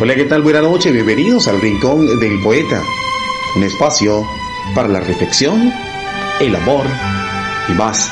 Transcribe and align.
Hola, 0.00 0.16
¿qué 0.16 0.24
tal? 0.24 0.42
Buenas 0.42 0.64
noches, 0.64 0.92
bienvenidos 0.92 1.46
al 1.46 1.60
Rincón 1.60 2.18
del 2.18 2.40
Poeta, 2.40 2.82
un 3.54 3.62
espacio 3.62 4.26
para 4.74 4.88
la 4.88 4.98
reflexión, 4.98 5.72
el 6.40 6.56
amor 6.56 6.84
y 7.68 7.72
más. 7.74 8.10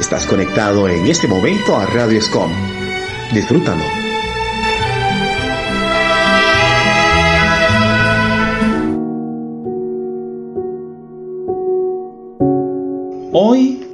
Estás 0.00 0.24
conectado 0.24 0.88
en 0.88 1.06
este 1.06 1.28
momento 1.28 1.76
a 1.76 1.84
Radio 1.84 2.18
Scom. 2.22 2.50
Disfrútalo. 3.34 3.84
Hoy 13.32 13.86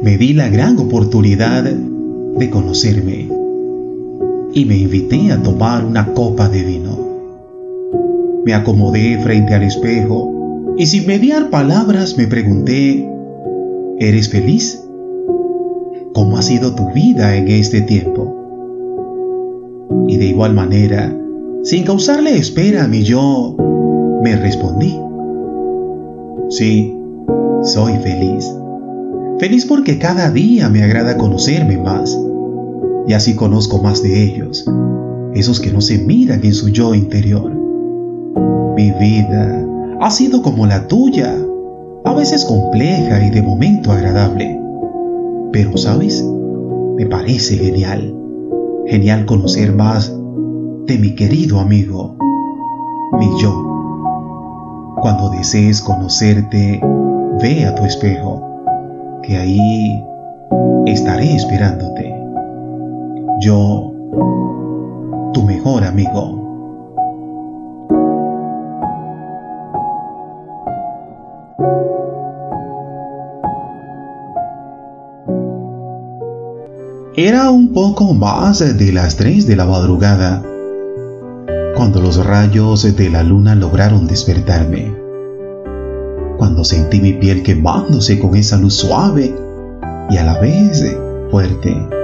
me 0.00 0.16
di 0.16 0.32
la 0.32 0.48
gran 0.48 0.78
oportunidad 0.78 1.64
de 1.64 2.50
conocerme 2.50 3.41
y 4.54 4.64
me 4.64 4.76
invité 4.76 5.32
a 5.32 5.42
tomar 5.42 5.84
una 5.84 6.12
copa 6.12 6.48
de 6.48 6.62
vino. 6.62 6.98
Me 8.44 8.54
acomodé 8.54 9.18
frente 9.22 9.54
al 9.54 9.62
espejo 9.62 10.74
y 10.76 10.86
sin 10.86 11.06
mediar 11.06 11.50
palabras 11.50 12.16
me 12.18 12.26
pregunté, 12.26 13.08
¿eres 13.98 14.28
feliz? 14.28 14.84
¿Cómo 16.12 16.36
ha 16.36 16.42
sido 16.42 16.74
tu 16.74 16.90
vida 16.92 17.36
en 17.36 17.48
este 17.48 17.80
tiempo? 17.80 18.38
Y 20.08 20.16
de 20.16 20.26
igual 20.26 20.54
manera, 20.54 21.16
sin 21.62 21.84
causarle 21.84 22.36
espera 22.36 22.84
a 22.84 22.88
mi 22.88 23.02
yo, 23.02 23.56
me 24.22 24.36
respondí, 24.36 24.98
sí, 26.50 26.94
soy 27.62 27.94
feliz. 27.98 28.52
Feliz 29.38 29.64
porque 29.66 29.98
cada 29.98 30.30
día 30.30 30.68
me 30.68 30.82
agrada 30.82 31.16
conocerme 31.16 31.78
más 31.78 32.16
y 33.06 33.14
así 33.14 33.34
conozco 33.34 33.82
más 33.82 34.02
de 34.02 34.22
ellos, 34.22 34.64
esos 35.34 35.60
que 35.60 35.72
no 35.72 35.80
se 35.80 35.98
miran 35.98 36.44
en 36.44 36.54
su 36.54 36.68
yo 36.68 36.94
interior. 36.94 37.52
Mi 38.76 38.90
vida 38.92 39.66
ha 40.00 40.10
sido 40.10 40.42
como 40.42 40.66
la 40.66 40.86
tuya, 40.86 41.34
a 42.04 42.14
veces 42.14 42.44
compleja 42.44 43.24
y 43.24 43.30
de 43.30 43.42
momento 43.42 43.92
agradable. 43.92 44.58
Pero, 45.52 45.76
¿sabes? 45.76 46.24
Me 46.96 47.06
parece 47.06 47.56
genial. 47.56 48.14
Genial 48.86 49.26
conocer 49.26 49.72
más 49.72 50.14
de 50.86 50.98
mi 50.98 51.14
querido 51.14 51.60
amigo, 51.60 52.16
mi 53.18 53.26
yo. 53.40 53.68
Cuando 55.00 55.30
desees 55.30 55.80
conocerte, 55.80 56.80
ve 57.40 57.64
a 57.64 57.74
tu 57.74 57.84
espejo, 57.84 58.42
que 59.22 59.36
ahí 59.36 60.02
estaré 60.86 61.34
esperándote 61.34 62.11
yo, 63.42 63.92
tu 65.34 65.42
mejor 65.42 65.82
amigo. 65.82 66.38
Era 77.16 77.50
un 77.50 77.72
poco 77.72 78.14
más 78.14 78.60
de 78.60 78.92
las 78.92 79.16
tres 79.16 79.46
de 79.46 79.56
la 79.56 79.66
madrugada 79.66 80.42
cuando 81.76 82.00
los 82.00 82.24
rayos 82.24 82.96
de 82.96 83.10
la 83.10 83.22
luna 83.22 83.54
lograron 83.54 84.06
despertarme. 84.06 84.94
Cuando 86.38 86.64
sentí 86.64 87.00
mi 87.00 87.12
piel 87.12 87.42
quemándose 87.42 88.18
con 88.18 88.36
esa 88.36 88.56
luz 88.56 88.74
suave 88.74 89.34
y 90.10 90.16
a 90.16 90.24
la 90.24 90.38
vez 90.38 90.96
fuerte 91.30 92.01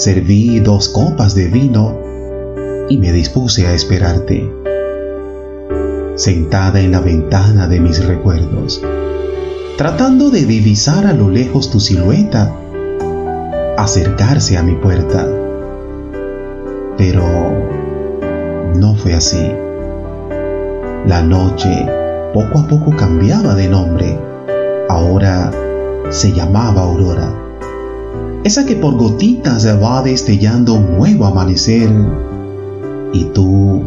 serví 0.00 0.60
dos 0.60 0.88
copas 0.88 1.34
de 1.34 1.48
vino 1.48 1.94
y 2.88 2.96
me 2.96 3.12
dispuse 3.12 3.66
a 3.66 3.74
esperarte. 3.74 4.50
Sentada 6.16 6.80
en 6.80 6.92
la 6.92 7.00
ventana 7.00 7.68
de 7.68 7.80
mis 7.80 8.02
recuerdos, 8.06 8.82
tratando 9.76 10.30
de 10.30 10.46
divisar 10.46 11.06
a 11.06 11.12
lo 11.12 11.28
lejos 11.28 11.70
tu 11.70 11.80
silueta, 11.80 12.50
acercarse 13.76 14.56
a 14.56 14.62
mi 14.62 14.74
puerta. 14.76 15.28
Pero 16.96 17.22
no 18.76 18.94
fue 18.96 19.12
así. 19.12 19.52
La 21.06 21.22
noche 21.22 21.86
poco 22.32 22.60
a 22.60 22.66
poco 22.66 22.96
cambiaba 22.96 23.54
de 23.54 23.68
nombre. 23.68 24.18
Ahora 24.88 25.50
se 26.08 26.32
llamaba 26.32 26.84
Aurora 26.84 27.39
esa 28.42 28.64
que 28.64 28.74
por 28.76 28.96
gotitas 28.96 29.66
va 29.82 30.02
destellando 30.02 30.74
un 30.74 30.96
nuevo 30.96 31.26
amanecer 31.26 31.90
y 33.12 33.24
tú 33.34 33.84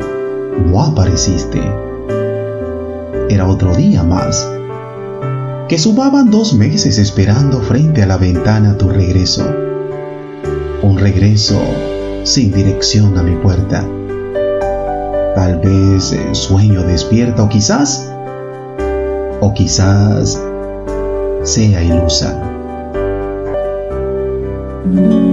no 0.67 0.83
apareciste. 0.83 1.61
Era 3.29 3.47
otro 3.47 3.75
día 3.75 4.03
más, 4.03 4.47
que 5.67 5.79
sumaban 5.79 6.29
dos 6.29 6.53
meses 6.53 6.99
esperando 6.99 7.61
frente 7.61 8.03
a 8.03 8.05
la 8.05 8.17
ventana 8.17 8.77
tu 8.77 8.89
regreso. 8.89 9.43
Un 10.83 10.97
regreso 10.99 11.59
sin 12.23 12.51
dirección 12.51 13.17
a 13.17 13.23
mi 13.23 13.35
puerta. 13.35 13.83
Tal 15.35 15.59
vez 15.61 16.15
sueño 16.33 16.83
despierta 16.83 17.41
o 17.43 17.49
quizás, 17.49 18.11
o 19.39 19.51
quizás 19.55 20.39
sea 21.41 21.83
ilusa. 21.83 22.52
No 24.85 25.01
pude 25.01 25.32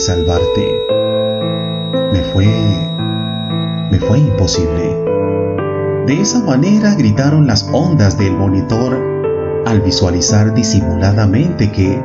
salvarte. 0.00 0.86
Me 2.12 2.22
fue... 2.32 2.46
me 3.90 3.98
fue 3.98 4.18
imposible. 4.18 4.96
De 6.06 6.20
esa 6.20 6.40
manera 6.40 6.94
gritaron 6.94 7.46
las 7.46 7.68
ondas 7.72 8.18
del 8.18 8.32
monitor 8.32 8.98
al 9.66 9.80
visualizar 9.82 10.54
disimuladamente 10.54 11.70
que... 11.70 12.02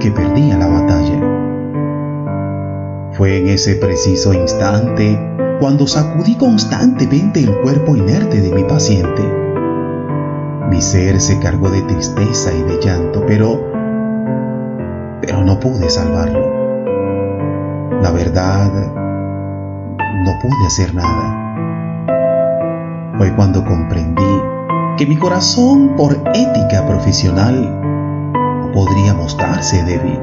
que 0.00 0.10
perdía 0.12 0.56
la 0.58 0.68
batalla. 0.68 1.20
Fue 3.12 3.38
en 3.38 3.48
ese 3.48 3.76
preciso 3.76 4.34
instante 4.34 5.18
cuando 5.58 5.86
sacudí 5.86 6.36
constantemente 6.36 7.40
el 7.40 7.60
cuerpo 7.62 7.96
inerte 7.96 8.40
de 8.42 8.52
mi 8.52 8.64
paciente. 8.64 9.22
Mi 10.70 10.82
ser 10.82 11.20
se 11.20 11.38
cargó 11.38 11.70
de 11.70 11.80
tristeza 11.82 12.52
y 12.52 12.62
de 12.62 12.78
llanto, 12.80 13.24
pero... 13.26 13.58
pero 15.22 15.42
no 15.42 15.58
pude 15.58 15.88
salvarlo. 15.88 16.65
La 18.06 18.12
verdad, 18.12 18.70
no 19.98 20.38
pude 20.40 20.66
hacer 20.68 20.94
nada. 20.94 22.06
Fue 23.18 23.34
cuando 23.34 23.64
comprendí 23.64 24.42
que 24.96 25.06
mi 25.06 25.16
corazón, 25.16 25.96
por 25.96 26.12
ética 26.32 26.86
profesional, 26.86 28.70
podría 28.72 29.12
mostrarse 29.12 29.82
débil. 29.82 30.20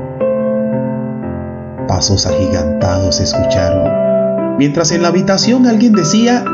Pasos 1.86 2.26
agigantados 2.26 3.18
se 3.18 3.24
escucharon 3.24 4.56
mientras 4.58 4.94
en 4.94 5.02
la 5.02 5.10
habitación 5.10 5.68
alguien 5.68 5.92
decía, 5.92 6.46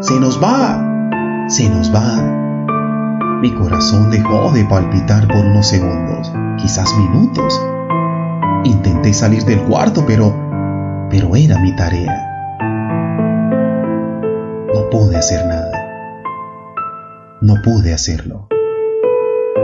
se 0.00 0.18
nos 0.20 0.42
va, 0.42 0.82
se 1.48 1.68
nos 1.68 1.94
va. 1.94 2.16
Mi 3.42 3.52
corazón 3.52 4.10
dejó 4.10 4.52
de 4.52 4.64
palpitar 4.64 5.28
por 5.28 5.44
unos 5.44 5.66
segundos, 5.66 6.32
quizás 6.56 6.88
minutos. 6.96 7.60
Intenté 8.64 9.12
salir 9.14 9.44
del 9.44 9.60
cuarto, 9.62 10.04
pero, 10.06 10.34
pero 11.10 11.34
era 11.34 11.58
mi 11.60 11.74
tarea. 11.76 12.26
No 14.74 14.90
pude 14.90 15.16
hacer 15.16 15.46
nada. 15.46 15.72
No 17.40 17.54
pude 17.64 17.94
hacerlo. 17.94 18.48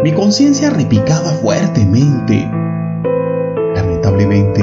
Mi 0.03 0.13
conciencia 0.13 0.71
repicaba 0.71 1.31
fuertemente. 1.43 2.49
Lamentablemente, 3.75 4.63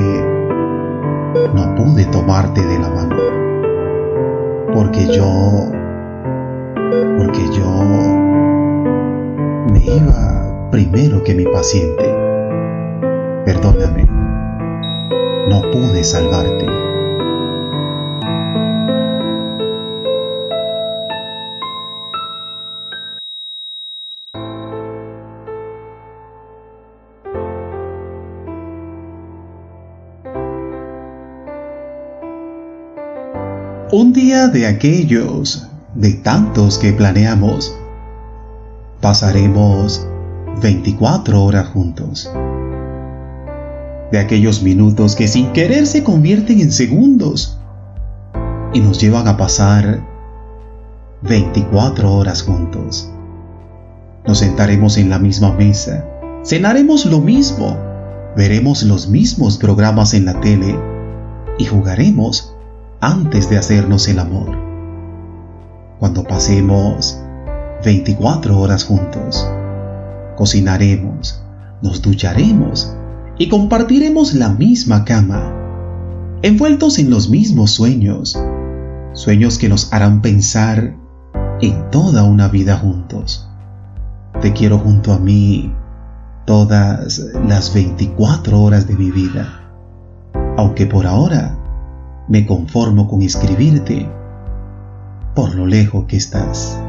no 1.53 1.75
pude 1.75 2.05
tomarte 2.05 2.65
de 2.65 2.79
la 2.79 2.89
mano. 2.89 3.17
Porque 4.73 5.05
yo, 5.07 5.69
porque 7.17 7.41
yo 7.51 7.83
me 9.71 9.79
iba 9.79 10.69
primero 10.71 11.23
que 11.23 11.35
mi 11.35 11.45
paciente. 11.45 12.03
Perdóname, 13.45 14.07
no 15.47 15.61
pude 15.71 16.03
salvarte. 16.03 16.65
Un 33.91 34.11
día 34.11 34.47
de 34.47 34.65
aquellos, 34.65 35.67
de 35.93 36.13
tantos 36.13 36.79
que 36.79 36.93
planeamos, 36.93 37.77
pasaremos 39.01 40.07
24 40.61 41.43
horas 41.43 41.67
juntos. 41.67 42.27
De 44.13 44.19
aquellos 44.19 44.61
minutos 44.61 45.15
que 45.15 45.27
sin 45.27 45.53
querer 45.53 45.87
se 45.87 46.03
convierten 46.03 46.61
en 46.61 46.71
segundos 46.71 47.57
y 48.71 48.79
nos 48.79 49.01
llevan 49.01 49.27
a 49.27 49.37
pasar 49.37 50.05
24 51.23 52.13
horas 52.13 52.43
juntos. 52.43 53.09
Nos 54.27 54.37
sentaremos 54.37 54.99
en 54.99 55.09
la 55.09 55.17
misma 55.17 55.51
mesa, 55.53 56.05
cenaremos 56.43 57.07
lo 57.07 57.21
mismo, 57.21 57.75
veremos 58.37 58.83
los 58.83 59.09
mismos 59.09 59.57
programas 59.57 60.13
en 60.13 60.25
la 60.25 60.39
tele 60.41 60.79
y 61.57 61.65
jugaremos 61.65 62.55
antes 63.01 63.49
de 63.49 63.57
hacernos 63.57 64.07
el 64.07 64.19
amor. 64.19 64.55
Cuando 65.97 66.23
pasemos 66.23 67.19
24 67.83 68.59
horas 68.59 68.83
juntos, 68.83 69.49
cocinaremos, 70.35 71.41
nos 71.81 71.99
ducharemos 72.03 72.95
y 73.37 73.49
compartiremos 73.49 74.33
la 74.33 74.49
misma 74.49 75.05
cama, 75.05 75.53
envueltos 76.41 76.99
en 76.99 77.09
los 77.09 77.29
mismos 77.29 77.71
sueños, 77.71 78.37
sueños 79.13 79.57
que 79.57 79.69
nos 79.69 79.91
harán 79.91 80.21
pensar 80.21 80.95
en 81.61 81.89
toda 81.89 82.23
una 82.23 82.47
vida 82.47 82.77
juntos. 82.77 83.49
Te 84.41 84.53
quiero 84.53 84.77
junto 84.79 85.13
a 85.13 85.19
mí 85.19 85.73
todas 86.45 87.19
las 87.47 87.73
24 87.73 88.61
horas 88.61 88.87
de 88.87 88.95
mi 88.95 89.11
vida, 89.11 89.61
aunque 90.57 90.85
por 90.85 91.07
ahora 91.07 91.57
me 92.27 92.45
conformo 92.45 93.07
con 93.07 93.21
escribirte 93.21 94.09
por 95.35 95.55
lo 95.55 95.65
lejos 95.65 96.05
que 96.05 96.17
estás. 96.17 96.79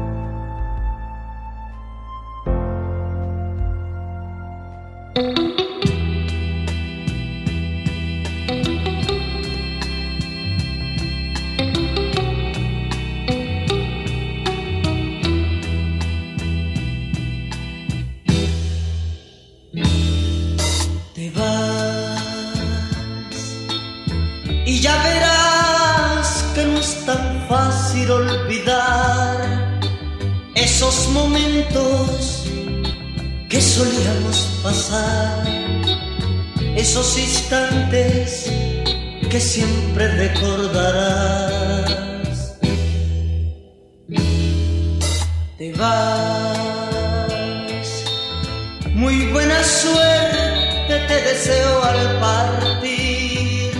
Pasar, 34.63 35.43
esos 36.75 37.17
instantes 37.17 38.51
que 39.29 39.39
siempre 39.39 40.07
recordarás. 40.07 41.93
Te 45.57 45.71
vas, 45.73 46.45
muy 48.93 49.31
buena 49.31 49.63
suerte 49.63 50.99
te 51.07 51.21
deseo 51.21 51.83
al 51.83 52.19
partir, 52.19 53.71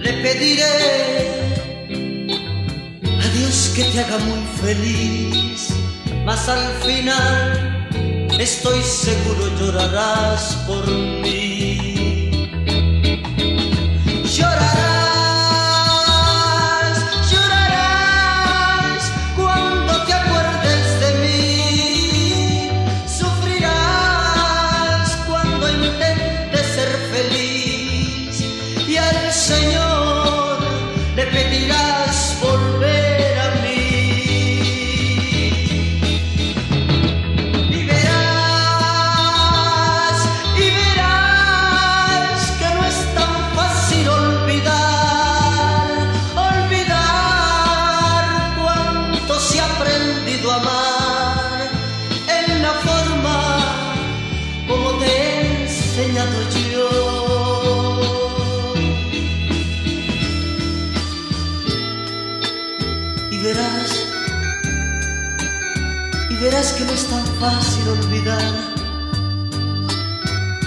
le 0.00 0.12
pediré 0.22 1.14
que 3.74 3.82
te 3.82 4.00
haga 4.00 4.18
muy 4.18 4.46
feliz, 4.60 5.70
mas 6.24 6.48
al 6.48 6.64
final 6.84 7.73
estoy 8.40 8.82
seguro 8.82 9.48
llorarás 9.58 10.56
por 10.66 10.86
mí. 10.86 12.30
Llorarás, 14.24 14.93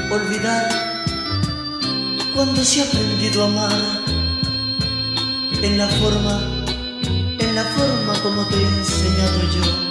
olvidar, 0.09 1.03
cuando 2.33 2.63
se 2.63 2.81
ha 2.81 2.85
aprendido 2.85 3.43
a 3.43 3.47
amar 3.47 3.71
en 5.61 5.77
la 5.77 5.87
forma, 5.87 6.41
en 7.39 7.55
la 7.55 7.63
forma 7.63 8.13
como 8.21 8.45
te 8.47 8.55
he 8.55 8.67
enseñado 8.67 9.39
yo. 9.51 9.87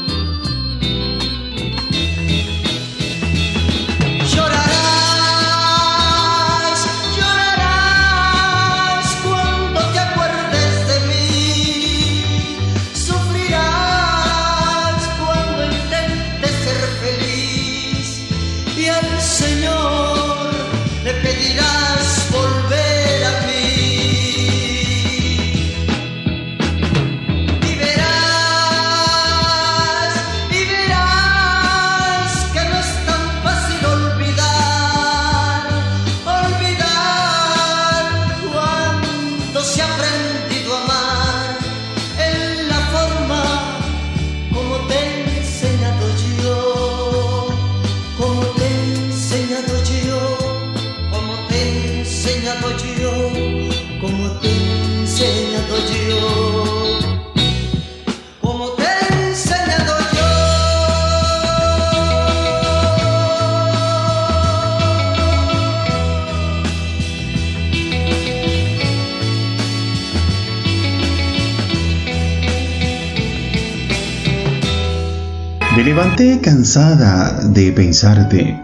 Cansada 76.67 77.47
de 77.47 77.71
pensarte, 77.71 78.61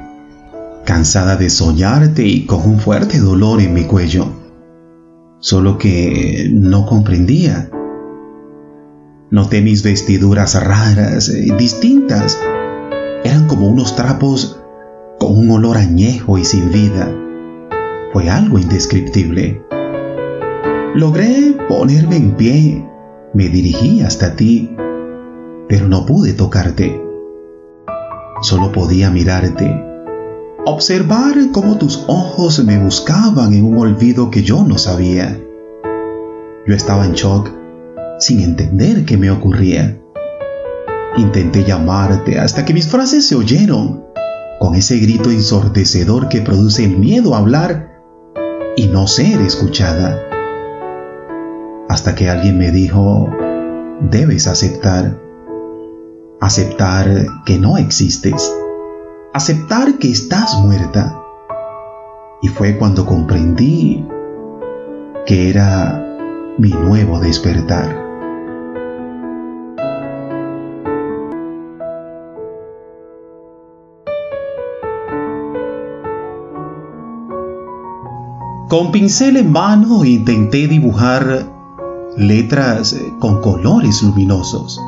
cansada 0.84 1.36
de 1.36 1.48
soñarte 1.48 2.24
y 2.26 2.46
con 2.46 2.68
un 2.68 2.80
fuerte 2.80 3.20
dolor 3.20 3.60
en 3.60 3.74
mi 3.74 3.84
cuello. 3.84 4.26
Solo 5.38 5.78
que 5.78 6.50
no 6.52 6.84
comprendía. 6.84 7.70
Noté 9.30 9.62
mis 9.62 9.84
vestiduras 9.84 10.60
raras, 10.60 11.32
distintas. 11.56 12.40
Eran 13.22 13.46
como 13.46 13.68
unos 13.68 13.94
trapos 13.94 14.60
con 15.20 15.38
un 15.38 15.52
olor 15.52 15.76
añejo 15.76 16.38
y 16.38 16.44
sin 16.44 16.72
vida. 16.72 17.08
Fue 18.12 18.28
algo 18.28 18.58
indescriptible. 18.58 19.62
Logré 20.96 21.56
ponerme 21.68 22.16
en 22.16 22.36
pie. 22.36 22.84
Me 23.32 23.48
dirigí 23.48 24.02
hasta 24.02 24.34
ti 24.34 24.74
pero 25.68 25.88
no 25.88 26.04
pude 26.04 26.34
tocarte. 26.34 27.11
Solo 28.42 28.72
podía 28.72 29.08
mirarte, 29.08 29.80
observar 30.66 31.36
cómo 31.52 31.78
tus 31.78 32.04
ojos 32.08 32.64
me 32.64 32.76
buscaban 32.76 33.54
en 33.54 33.64
un 33.64 33.78
olvido 33.78 34.32
que 34.32 34.42
yo 34.42 34.64
no 34.64 34.78
sabía. 34.78 35.40
Yo 36.66 36.74
estaba 36.74 37.06
en 37.06 37.12
shock, 37.12 37.52
sin 38.18 38.40
entender 38.40 39.04
qué 39.04 39.16
me 39.16 39.30
ocurría. 39.30 39.96
Intenté 41.16 41.62
llamarte 41.62 42.40
hasta 42.40 42.64
que 42.64 42.74
mis 42.74 42.88
frases 42.88 43.28
se 43.28 43.36
oyeron, 43.36 44.02
con 44.58 44.74
ese 44.74 44.98
grito 44.98 45.30
ensordecedor 45.30 46.28
que 46.28 46.40
produce 46.40 46.84
el 46.84 46.98
miedo 46.98 47.36
a 47.36 47.38
hablar 47.38 48.02
y 48.76 48.88
no 48.88 49.06
ser 49.06 49.40
escuchada. 49.40 50.20
Hasta 51.88 52.16
que 52.16 52.28
alguien 52.28 52.58
me 52.58 52.72
dijo, 52.72 53.30
debes 54.10 54.48
aceptar 54.48 55.21
aceptar 56.42 57.06
que 57.46 57.56
no 57.56 57.76
existes, 57.78 58.52
aceptar 59.32 59.96
que 59.98 60.10
estás 60.10 60.60
muerta. 60.60 61.16
Y 62.42 62.48
fue 62.48 62.76
cuando 62.76 63.06
comprendí 63.06 64.04
que 65.24 65.50
era 65.50 66.04
mi 66.58 66.70
nuevo 66.70 67.20
despertar. 67.20 67.96
Con 78.68 78.90
pincel 78.90 79.36
en 79.36 79.52
mano 79.52 80.04
intenté 80.04 80.66
dibujar 80.66 81.46
letras 82.16 82.98
con 83.20 83.40
colores 83.40 84.02
luminosos 84.02 84.80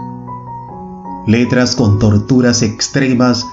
letras 1.27 1.75
con 1.75 1.99
torturas 1.99 2.63
extremas 2.63 3.47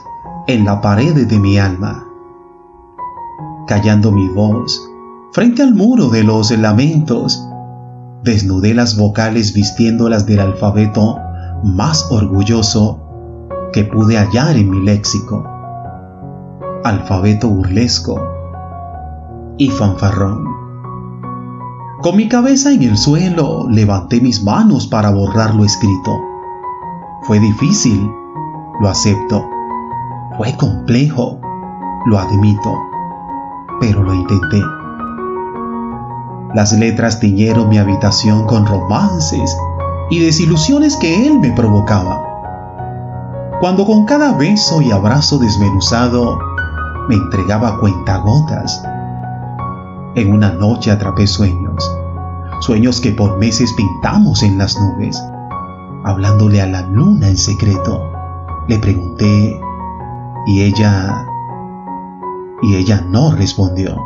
en 0.48 0.66
la 0.66 0.82
pared 0.82 1.26
de 1.26 1.40
mi 1.40 1.58
alma. 1.58 2.06
Callando 3.66 4.12
mi 4.12 4.28
voz, 4.28 4.90
frente 5.32 5.64
al 5.64 5.74
muro 5.74 6.10
de 6.10 6.24
los 6.24 6.52
lamentos, 6.52 7.48
desnudé 8.24 8.74
las 8.74 8.98
vocales 8.98 9.54
vistiéndolas 9.54 10.26
del 10.26 10.42
alfabeto 10.42 11.18
más 11.64 12.12
orgulloso 12.12 13.00
que 13.72 13.86
pude 13.86 14.18
hallar 14.18 14.58
en 14.58 14.70
mi 14.70 14.82
léxico. 14.82 15.46
Alfabeto 16.84 17.48
burlesco 17.48 18.20
y 19.58 19.70
fanfarrón. 19.70 20.44
Con 22.02 22.18
mi 22.18 22.28
cabeza 22.28 22.74
en 22.74 22.82
el 22.82 22.98
suelo 22.98 23.68
levanté 23.70 24.20
mis 24.20 24.44
manos 24.44 24.88
para 24.88 25.12
borrar 25.12 25.56
lo 25.56 25.64
escrito 25.64 26.31
fue 27.24 27.40
difícil, 27.40 28.12
lo 28.80 28.90
acepto. 28.90 29.48
Fue 30.38 30.56
complejo, 30.58 31.40
lo 32.06 32.18
admito, 32.18 32.74
pero 33.80 34.02
lo 34.02 34.14
intenté. 34.14 34.62
Las 36.56 36.74
letras 36.74 37.20
tiñeron 37.20 37.70
mi 37.70 37.78
habitación 37.78 38.46
con 38.48 38.66
romances 38.66 39.56
y 40.10 40.20
desilusiones 40.20 40.96
que 40.98 41.28
él 41.28 41.40
me 41.40 41.52
provocaba. 41.52 42.24
Cuando 43.60 43.86
con 43.86 44.06
cada 44.06 44.34
beso 44.34 44.82
y 44.82 44.92
abrazo 44.92 45.38
desmenuzado 45.38 46.40
me 47.08 47.16
entregaba 47.16 47.80
cuentagotas, 47.80 48.84
en 50.16 50.34
una 50.34 50.52
noche 50.52 50.92
atrapé 50.92 51.28
sueños, 51.28 51.90
sueños 52.62 53.00
que 53.00 53.12
por 53.12 53.38
meses 53.38 53.72
pintamos 53.74 54.42
en 54.42 54.58
las 54.58 54.78
nubes 54.78 55.24
hablándole 56.04 56.62
a 56.62 56.68
la 56.68 56.82
luna 56.82 57.28
en 57.28 57.38
secreto. 57.38 58.12
Le 58.68 58.80
pregunté 58.80 59.60
y 60.48 60.62
ella... 60.62 61.26
y 62.62 62.76
ella 62.76 63.06
no 63.10 63.32
respondió. 63.32 63.98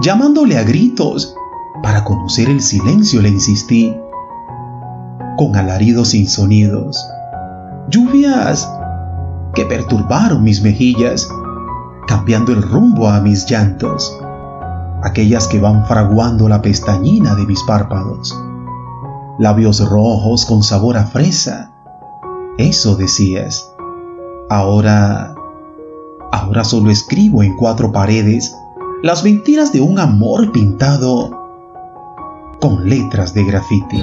Llamándole 0.00 0.58
a 0.58 0.62
gritos 0.62 1.34
para 1.82 2.04
conocer 2.04 2.48
el 2.48 2.60
silencio 2.60 3.20
le 3.22 3.28
insistí, 3.30 3.94
con 5.36 5.56
alaridos 5.56 6.08
sin 6.08 6.28
sonidos, 6.28 7.06
lluvias 7.88 8.70
que 9.54 9.64
perturbaron 9.64 10.42
mis 10.42 10.62
mejillas, 10.62 11.28
cambiando 12.06 12.52
el 12.52 12.62
rumbo 12.62 13.08
a 13.08 13.20
mis 13.20 13.48
llantos, 13.50 14.18
aquellas 15.02 15.48
que 15.48 15.60
van 15.60 15.86
fraguando 15.86 16.48
la 16.48 16.62
pestañina 16.62 17.34
de 17.34 17.46
mis 17.46 17.62
párpados 17.64 18.34
labios 19.38 19.80
rojos 19.80 20.44
con 20.44 20.62
sabor 20.62 20.96
a 20.96 21.04
fresa. 21.04 21.72
Eso 22.58 22.96
decías. 22.96 23.72
Ahora... 24.50 25.34
Ahora 26.32 26.64
solo 26.64 26.90
escribo 26.90 27.42
en 27.42 27.56
cuatro 27.56 27.92
paredes 27.92 28.54
las 29.02 29.22
mentiras 29.22 29.72
de 29.72 29.80
un 29.80 29.98
amor 29.98 30.50
pintado 30.52 31.30
con 32.60 32.88
letras 32.88 33.32
de 33.32 33.44
grafiti. 33.44 34.02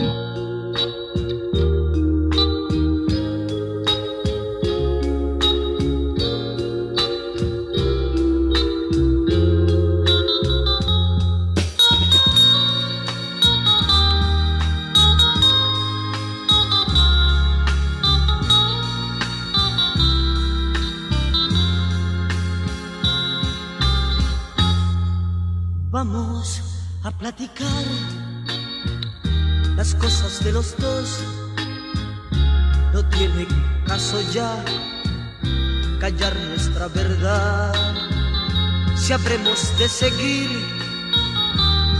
Seguir, 40.03 40.49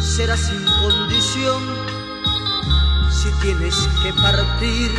será 0.02 0.36
sin 0.36 0.62
condición. 0.82 1.62
Si 3.10 3.30
tienes 3.42 3.76
que 4.02 4.12
partir, 4.22 4.92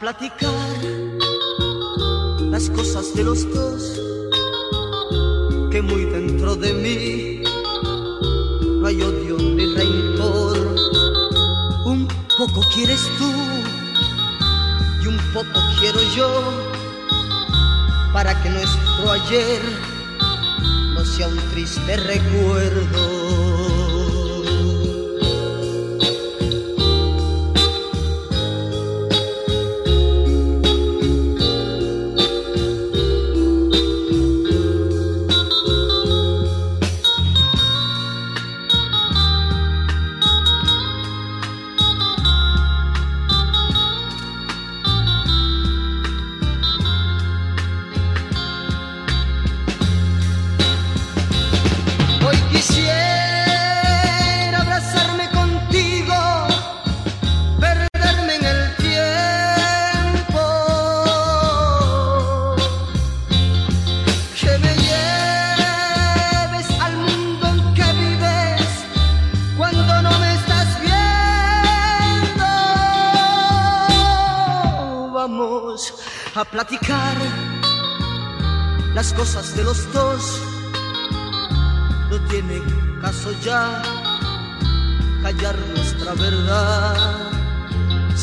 platicar 0.00 0.50
las 2.50 2.70
cosas 2.70 3.14
de 3.14 3.22
los 3.22 3.52
dos, 3.52 4.00
que 5.70 5.82
muy 5.82 6.04
dentro 6.06 6.56
de 6.56 6.72
mí 6.72 7.42
no 8.80 8.86
hay 8.86 9.02
odio 9.02 9.36
ni 9.36 9.66
rencor. 9.74 10.56
Un 11.84 12.08
poco 12.38 12.62
quieres 12.74 13.02
tú 13.18 13.30
y 15.02 15.06
un 15.06 15.18
poco 15.34 15.60
quiero 15.78 16.00
yo, 16.16 16.30
para 18.14 18.40
que 18.42 18.48
nuestro 18.48 19.12
ayer 19.12 19.60
no 20.94 21.04
sea 21.04 21.28
un 21.28 21.38
triste 21.50 21.96
recuerdo. 21.96 23.19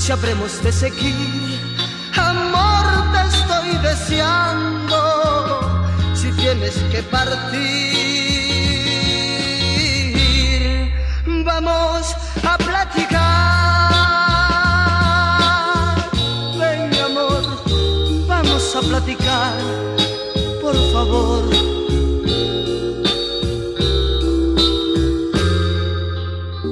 Si 0.07 0.13
habremos 0.13 0.63
de 0.63 0.71
seguir, 0.71 1.59
amor, 2.15 2.85
te 3.11 3.27
estoy 3.27 3.77
deseando. 3.83 4.95
Si 6.15 6.31
tienes 6.31 6.75
que 6.89 7.03
partir, 7.03 7.59
vamos 11.43 12.15
a 12.41 12.57
platicar. 12.57 13.57
a 18.75 18.81
platicar, 18.81 19.57
por 20.61 20.75
favor. 20.93 21.43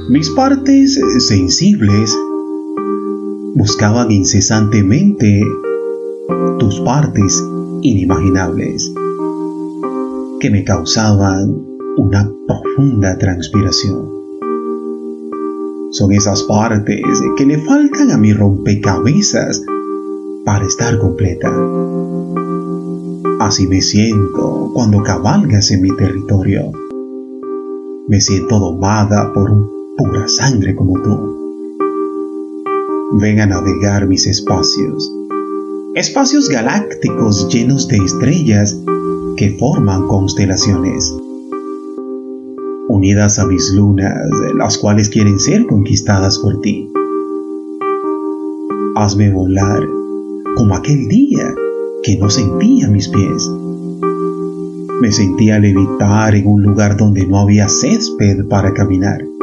Mis 0.08 0.30
partes 0.30 1.00
sensibles 1.28 2.15
buscaban 3.56 4.12
incesantemente 4.12 5.41
tus 6.60 6.82
partes 6.82 7.41
inimaginables 7.82 8.94
que 10.41 10.52
me 10.52 10.65
causaban 10.65 11.56
una 11.96 12.30
profunda 12.46 13.18
transpiración. 13.18 14.10
Son 15.91 16.12
esas 16.12 16.44
partes 16.44 17.02
que 17.38 17.46
le 17.46 17.58
faltan 17.60 18.12
a 18.12 18.18
mi 18.18 18.34
rompecabezas 18.34 19.63
para 20.44 20.65
estar 20.65 21.00
completa. 21.00 21.50
Así 23.39 23.68
me 23.68 23.82
siento 23.82 24.72
cuando 24.74 25.02
cabalgas 25.02 25.72
en 25.72 25.82
mi 25.82 25.96
territorio. 25.96 26.74
Me 28.10 28.20
siento 28.20 28.60
domada 28.60 29.32
por 29.34 29.50
pura 29.96 30.28
sangre 30.28 30.76
como 30.76 31.02
tú. 31.02 31.44
Ven 33.17 33.39
a 33.39 33.45
navegar 33.45 34.08
mis 34.08 34.28
espacios. 34.28 35.10
Espacios 35.95 36.49
galácticos 36.49 37.47
llenos 37.47 37.88
de 37.88 37.95
estrellas 37.95 38.78
que 39.38 39.56
forman 39.58 40.06
constelaciones. 40.10 41.15
Unidas 42.89 43.39
a 43.39 43.45
mis 43.45 43.73
lunas, 43.73 44.30
las 44.58 44.78
cuales 44.78 45.08
quieren 45.08 45.39
ser 45.39 45.65
conquistadas 45.65 46.39
por 46.39 46.60
ti. 46.60 46.91
Hazme 48.97 49.32
volar 49.32 49.88
como 50.58 50.75
aquel 50.75 51.08
día 51.08 51.56
que 52.04 52.17
no 52.17 52.30
sentía 52.30 52.89
mis 52.89 53.08
pies. 53.08 53.49
Me 54.99 55.13
sentía 55.13 55.58
levitar 55.60 56.36
en 56.36 56.47
un 56.47 56.63
lugar 56.63 56.97
donde 56.97 57.25
no 57.25 57.39
había 57.39 57.69
césped 57.69 58.45
para 58.49 58.73
caminar. 58.73 59.35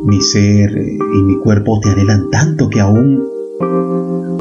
Mi 0.00 0.20
ser 0.20 0.70
y 0.70 1.22
mi 1.24 1.38
cuerpo 1.38 1.80
te 1.80 1.90
anhelan 1.90 2.30
tanto 2.30 2.70
que 2.70 2.80
aún, 2.80 3.20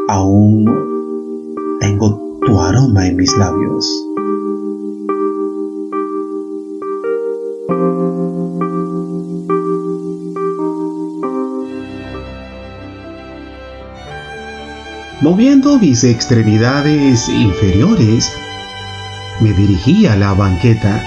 aún 0.07 0.65
tengo 1.79 2.39
tu 2.45 2.59
aroma 2.61 3.07
en 3.07 3.15
mis 3.15 3.35
labios. 3.35 4.05
Moviendo 15.21 15.79
mis 15.79 16.03
extremidades 16.03 17.27
inferiores, 17.29 18.31
me 19.41 19.53
dirigí 19.53 20.05
a 20.05 20.15
la 20.15 20.33
banqueta, 20.33 21.03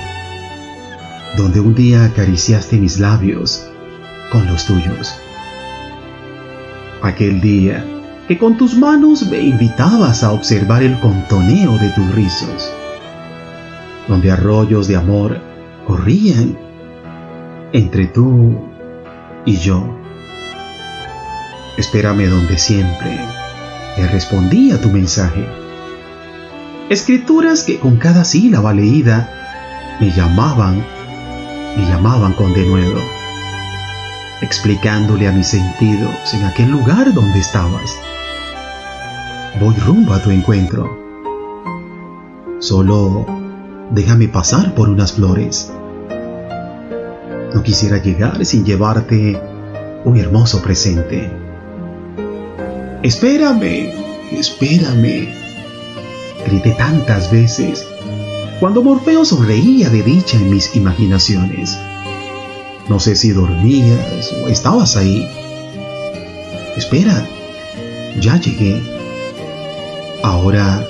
donde 1.37 1.61
un 1.61 1.77
día 1.77 2.05
acariciaste 2.05 2.77
mis 2.79 2.99
labios 2.99 3.70
con 4.31 4.47
los 4.47 4.65
tuyos. 4.65 5.15
Aquel 7.03 7.41
día 7.41 7.85
que 8.29 8.39
con 8.39 8.57
tus 8.57 8.77
manos 8.77 9.27
me 9.29 9.41
invitabas 9.41 10.23
a 10.23 10.33
observar 10.33 10.83
el 10.83 10.99
contoneo 11.01 11.77
de 11.79 11.89
tus 11.91 12.15
rizos, 12.15 12.73
donde 14.07 14.31
arroyos 14.31 14.87
de 14.87 14.97
amor 14.97 15.41
corrían 15.87 16.57
entre 17.73 18.07
tú 18.07 18.57
y 19.45 19.57
yo. 19.57 19.85
Espérame 21.77 22.29
donde 22.29 22.59
siempre 22.59 23.19
le 23.97 24.09
respondí 24.09 24.71
a 24.71 24.81
tu 24.81 24.91
mensaje. 24.91 25.45
Escrituras 26.89 27.65
que 27.65 27.79
con 27.79 27.97
cada 27.97 28.25
sílaba 28.25 28.75
leída 28.75 29.97
me 30.01 30.11
llamaban, 30.11 30.85
me 31.77 31.85
llamaban 31.89 32.33
con 32.35 32.53
denuedo, 32.53 33.01
explicándole 34.43 35.29
a 35.29 35.33
mis 35.33 35.49
sentidos 35.49 36.35
en 36.35 36.45
aquel 36.45 36.71
lugar 36.71 37.13
donde 37.13 37.39
estabas. 37.39 37.97
Voy 39.61 39.75
rumbo 39.75 40.15
a 40.15 40.23
tu 40.23 40.31
encuentro. 40.31 40.99
Solo 42.61 43.27
déjame 43.91 44.29
pasar 44.29 44.75
por 44.75 44.89
unas 44.89 45.13
flores. 45.13 45.73
No 47.55 47.63
quisiera 47.63 47.99
llegar 47.99 48.45
sin 48.47 48.65
llevarte 48.65 49.41
un 50.05 50.17
hermoso 50.17 50.63
presente. 50.63 51.31
Espérame, 53.03 53.93
espérame. 54.31 55.29
Grité 56.47 56.71
tantas 56.71 57.31
veces 57.31 57.87
cuando 58.61 58.83
Morfeo 58.83 59.25
sonreía 59.25 59.89
de 59.91 60.03
dicha 60.03 60.37
en 60.37 60.51
mis 60.51 60.77
imaginaciones. 60.77 61.79
No 62.89 62.99
sé 62.99 63.15
si 63.17 63.31
dormías 63.31 64.33
o 64.45 64.49
estabas 64.49 64.97
ahí. 64.97 65.29
Espera, 66.77 67.27
ya 68.21 68.41
llegué. 68.41 68.81
Ahora 70.23 70.85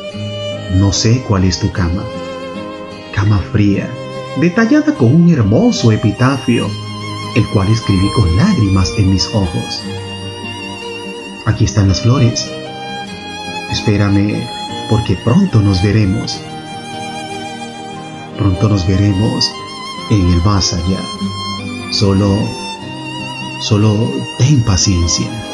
no 0.77 0.93
sé 0.93 1.23
cuál 1.27 1.45
es 1.45 1.59
tu 1.59 1.71
cama. 1.73 2.05
Cama 3.15 3.39
fría, 3.53 3.91
detallada 4.41 4.95
con 4.95 5.15
un 5.15 5.31
hermoso 5.31 5.93
epitafio, 5.93 6.67
el 7.37 7.47
cual 7.49 7.69
escribí 7.69 8.09
con 8.15 8.37
lágrimas 8.37 8.93
en 8.97 9.11
mis 9.11 9.27
ojos. 9.35 9.83
Aquí 11.47 11.65
están 11.65 11.89
las 11.89 12.03
flores. 12.03 12.49
Espérame, 13.71 14.47
porque 14.89 15.17
pronto 15.25 15.61
nos 15.61 15.83
veremos. 15.83 16.41
Pronto 18.37 18.69
nos 18.69 18.87
veremos 18.87 19.51
en 20.11 20.33
el 20.33 20.43
más 20.43 20.73
allá. 20.73 21.01
Solo, 21.91 22.39
solo 23.61 24.13
ten 24.39 24.63
paciencia. 24.63 25.50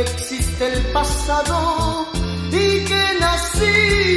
Existe 0.00 0.66
el 0.74 0.86
pasado 0.92 2.08
y 2.50 2.84
que 2.84 3.04
nacimos 3.20 4.07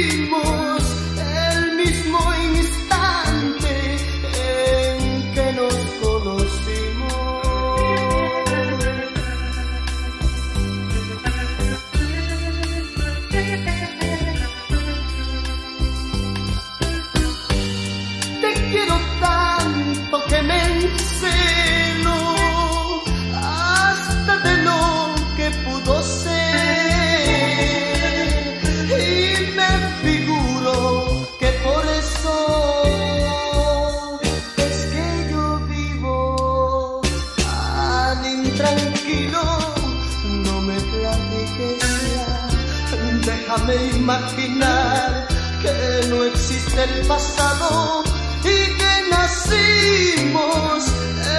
imaginar 44.02 45.28
que 45.62 46.08
no 46.08 46.24
existe 46.24 46.82
el 46.82 47.06
pasado 47.06 48.02
y 48.42 48.56
que 48.78 48.94
nacimos 49.10 50.92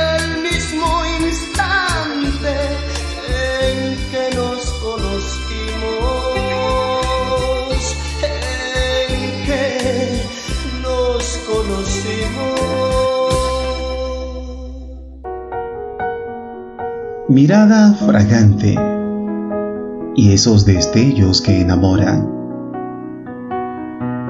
el 0.07 0.41
mismo 0.41 0.87
instante 1.19 2.55
en 3.27 3.75
que 4.11 4.25
nos 4.37 4.61
conocimos, 4.85 5.83
en 8.21 9.11
que 9.45 9.63
nos 10.81 11.23
conocimos. 11.49 12.59
Mirada 17.27 17.93
fragante 17.95 18.71
y 20.15 20.31
esos 20.31 20.65
destellos 20.65 21.41
que 21.41 21.59
enamoran. 21.59 22.32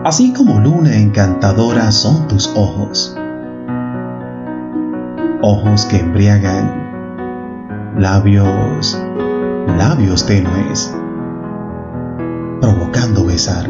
Así 0.03 0.33
como 0.33 0.59
luna 0.59 0.97
encantadora 0.97 1.89
son 1.93 2.27
tus 2.27 2.51
ojos. 2.57 3.17
Ojos 5.41 5.85
que 5.85 5.99
embriagan, 5.99 7.95
labios, 7.97 9.01
labios 9.77 10.25
tenues, 10.25 10.93
provocando 12.59 13.25
besar. 13.25 13.69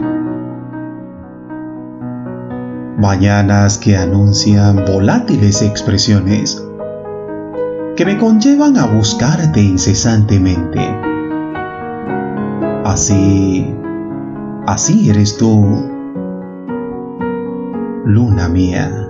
Mañanas 2.97 3.77
que 3.77 3.95
anuncian 3.95 4.85
volátiles 4.87 5.61
expresiones 5.61 6.67
que 7.95 8.05
me 8.05 8.17
conllevan 8.17 8.75
a 8.79 8.87
buscarte 8.87 9.61
incesantemente. 9.61 10.79
Así, 12.83 13.71
así 14.65 15.11
eres 15.11 15.37
tú, 15.37 15.92
luna 18.05 18.49
mía. 18.49 19.09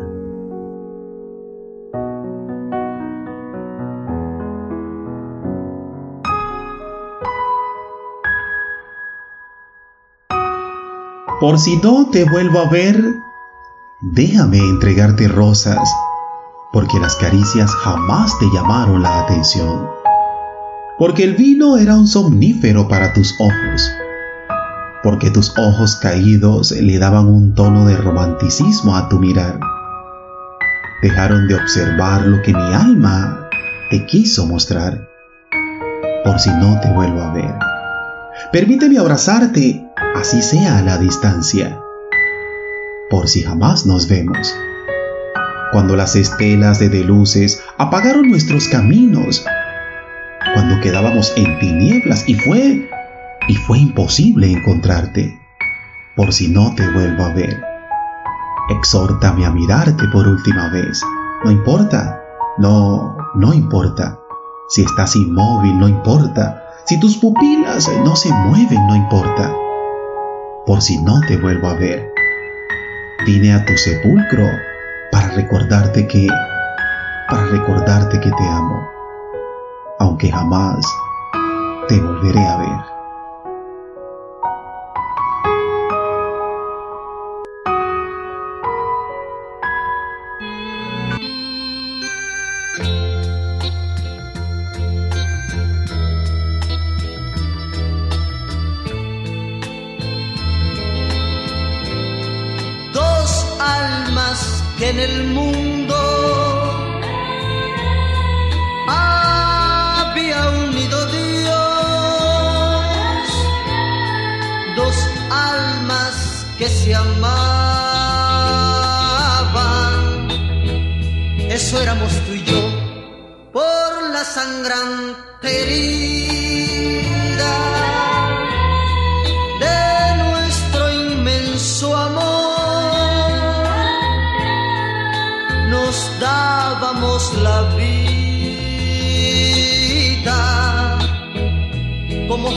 Por 11.39 11.59
si 11.59 11.75
no 11.77 12.07
te 12.09 12.23
vuelvo 12.23 12.59
a 12.59 12.69
ver, 12.69 13.03
déjame 14.01 14.59
entregarte 14.59 15.27
rosas, 15.27 15.93
porque 16.71 16.99
las 16.99 17.15
caricias 17.17 17.69
jamás 17.71 18.37
te 18.39 18.45
llamaron 18.53 19.03
la 19.03 19.21
atención. 19.21 19.89
Porque 20.97 21.23
el 21.23 21.35
vino 21.35 21.77
era 21.77 21.95
un 21.95 22.07
somnífero 22.07 22.87
para 22.87 23.11
tus 23.13 23.35
ojos. 23.39 23.91
Porque 25.03 25.29
tus 25.29 25.53
ojos 25.57 25.97
caídos 25.97 26.71
le 26.71 26.97
daban 26.97 27.27
un 27.27 27.53
tono 27.53 27.85
de 27.85 27.97
romanticismo 27.97 28.95
a 28.95 29.09
tu 29.09 29.19
mirar. 29.19 29.59
Dejaron 31.01 31.47
de 31.49 31.55
observar 31.55 32.25
lo 32.25 32.41
que 32.41 32.53
mi 32.53 32.73
alma 32.73 33.49
te 33.89 34.05
quiso 34.05 34.47
mostrar. 34.47 35.07
Por 36.23 36.39
si 36.39 36.49
no 36.51 36.79
te 36.79 36.89
vuelvo 36.89 37.21
a 37.21 37.33
ver. 37.33 37.53
Permíteme 38.53 38.97
abrazarte, 38.97 39.85
así 40.15 40.41
sea 40.41 40.77
a 40.77 40.81
la 40.81 40.97
distancia. 40.97 41.77
Por 43.09 43.27
si 43.27 43.43
jamás 43.43 43.85
nos 43.85 44.07
vemos. 44.07 44.55
Cuando 45.73 45.97
las 45.97 46.15
estelas 46.15 46.79
de, 46.79 46.87
de 46.87 47.03
luces 47.03 47.61
apagaron 47.77 48.29
nuestros 48.29 48.69
caminos, 48.69 49.45
cuando 50.53 50.79
quedábamos 50.81 51.33
en 51.35 51.59
tinieblas 51.59 52.23
y 52.27 52.35
fue, 52.35 52.89
y 53.47 53.55
fue 53.55 53.79
imposible 53.79 54.51
encontrarte, 54.51 55.39
por 56.15 56.31
si 56.33 56.49
no 56.49 56.73
te 56.75 56.87
vuelvo 56.89 57.23
a 57.25 57.33
ver. 57.33 57.61
Exhórtame 58.69 59.45
a 59.45 59.51
mirarte 59.51 60.07
por 60.13 60.27
última 60.27 60.69
vez. 60.69 61.01
No 61.43 61.51
importa, 61.51 62.21
no, 62.57 63.17
no 63.35 63.53
importa. 63.53 64.17
Si 64.69 64.83
estás 64.83 65.15
inmóvil, 65.15 65.77
no 65.77 65.87
importa. 65.87 66.63
Si 66.85 66.99
tus 66.99 67.17
pupilas 67.17 67.89
no 68.05 68.15
se 68.15 68.31
mueven, 68.31 68.87
no 68.87 68.95
importa. 68.95 69.53
Por 70.65 70.81
si 70.81 71.01
no 71.01 71.19
te 71.27 71.37
vuelvo 71.37 71.67
a 71.67 71.73
ver. 71.73 72.09
Vine 73.25 73.53
a 73.53 73.65
tu 73.65 73.77
sepulcro 73.77 74.47
para 75.11 75.29
recordarte 75.29 76.07
que, 76.07 76.27
para 77.29 77.45
recordarte 77.47 78.19
que 78.19 78.31
te 78.31 78.47
amo, 78.47 78.81
aunque 79.99 80.31
jamás 80.31 80.85
te 81.87 81.99
volveré 81.99 82.45
a 82.45 82.57
ver. 82.57 82.92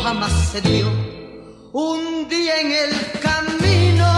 Jamás 0.07 0.35
se 0.53 0.61
dio. 0.61 0.87
Un 1.73 2.29
día 2.29 2.61
en 2.61 2.71
el 2.85 2.93
camino 3.29 4.11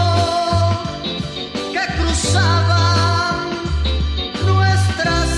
que 1.73 1.83
cruzaba 1.97 2.85
nuestras 4.45 5.29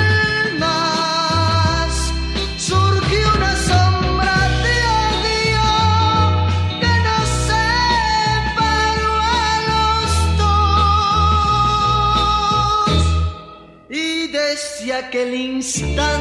almas, 0.00 1.90
surgió 2.56 3.24
una 3.38 3.54
sombra 3.70 4.36
de 4.64 4.76
odio 5.04 5.68
que 6.82 6.92
nos 7.06 7.28
separó 7.50 9.14
a 9.42 9.44
los 9.70 10.08
dos. 10.42 13.02
Y 13.90 14.02
desde 14.38 14.88
aquel 14.94 15.30
instante, 15.34 16.17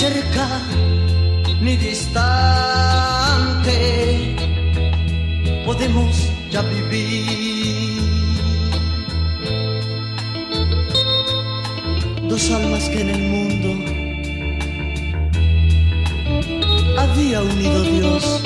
cerca 0.00 0.48
ni 1.60 1.76
distante, 1.76 2.24
podemos 5.66 6.30
ya 6.50 6.62
vivir. 6.62 8.00
Dos 12.30 12.50
almas 12.50 12.88
que 12.88 13.00
en 13.02 13.10
el 13.10 13.22
mundo 13.34 13.70
había 16.96 17.42
unido 17.42 17.82
Dios. 17.82 18.42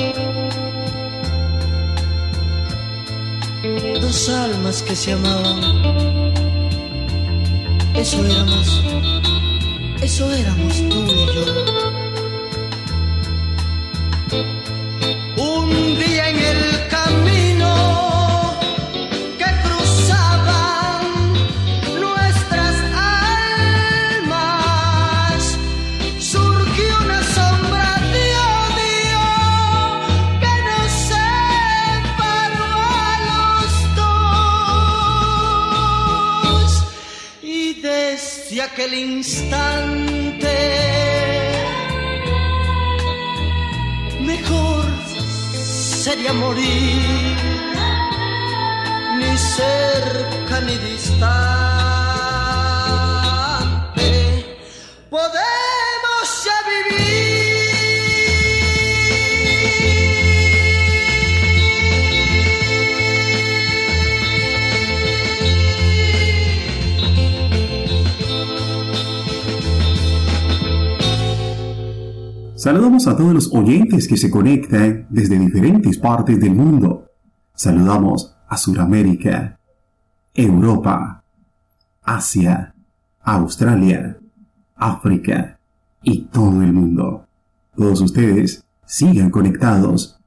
Dos 4.01 4.29
almas 4.29 4.81
que 4.81 4.93
se 4.93 5.13
amaban. 5.13 5.61
Eso 7.95 8.25
éramos. 8.25 9.14
Eso 10.15 10.31
éramos 10.31 10.81
tú 10.87 11.05
y 11.09 11.25
yo. 11.35 11.74
Oyentes 73.55 74.07
que 74.07 74.17
se 74.17 74.29
conectan 74.29 75.07
desde 75.09 75.39
diferentes 75.39 75.97
partes 75.97 76.39
del 76.39 76.53
mundo. 76.53 77.11
Saludamos 77.53 78.35
a 78.47 78.57
Sudamérica, 78.57 79.59
Europa, 80.33 81.23
Asia, 82.03 82.75
Australia, 83.21 84.17
África 84.75 85.57
y 86.03 86.25
todo 86.25 86.61
el 86.61 86.73
mundo. 86.73 87.25
Todos 87.75 88.01
ustedes 88.01 88.63
sigan 88.85 89.29
conectados 89.31 90.19